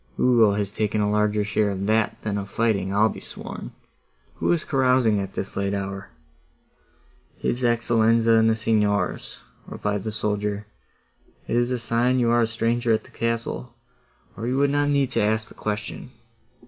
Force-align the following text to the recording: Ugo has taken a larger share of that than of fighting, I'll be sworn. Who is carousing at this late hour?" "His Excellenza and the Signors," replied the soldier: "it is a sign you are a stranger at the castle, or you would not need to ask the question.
Ugo 0.19 0.53
has 0.55 0.71
taken 0.71 0.99
a 0.99 1.11
larger 1.11 1.43
share 1.43 1.69
of 1.69 1.85
that 1.85 2.17
than 2.23 2.39
of 2.39 2.49
fighting, 2.49 2.91
I'll 2.91 3.07
be 3.07 3.19
sworn. 3.19 3.71
Who 4.37 4.51
is 4.51 4.63
carousing 4.63 5.19
at 5.19 5.33
this 5.33 5.55
late 5.55 5.75
hour?" 5.75 6.09
"His 7.37 7.61
Excellenza 7.63 8.31
and 8.39 8.49
the 8.49 8.55
Signors," 8.55 9.41
replied 9.67 10.03
the 10.03 10.11
soldier: 10.11 10.65
"it 11.47 11.55
is 11.55 11.69
a 11.69 11.77
sign 11.77 12.17
you 12.17 12.31
are 12.31 12.41
a 12.41 12.47
stranger 12.47 12.91
at 12.91 13.03
the 13.03 13.11
castle, 13.11 13.75
or 14.35 14.47
you 14.47 14.57
would 14.57 14.71
not 14.71 14.89
need 14.89 15.11
to 15.11 15.21
ask 15.21 15.47
the 15.49 15.53
question. 15.53 16.09